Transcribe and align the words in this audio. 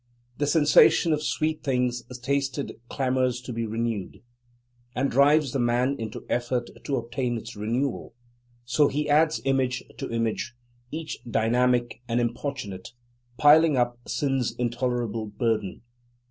The 0.39 0.47
sensation 0.47 1.13
of 1.13 1.21
sweet 1.21 1.61
things 1.63 2.01
tasted 2.23 2.79
clamours 2.89 3.39
to 3.41 3.53
be 3.53 3.67
renewed, 3.67 4.23
and 4.95 5.11
drives 5.11 5.51
the 5.51 5.59
man 5.59 5.95
into 5.99 6.25
effort 6.27 6.71
to 6.85 6.95
obtain 6.95 7.37
its 7.37 7.55
renewal; 7.55 8.15
so 8.65 8.87
he 8.87 9.07
adds 9.07 9.41
image 9.45 9.83
to 9.99 10.09
image, 10.09 10.55
each 10.89 11.19
dynamic 11.29 12.01
and 12.07 12.19
importunate, 12.19 12.93
piling 13.37 13.77
up 13.77 13.99
sin's 14.09 14.55
intolerable 14.55 15.27
burden. 15.27 15.83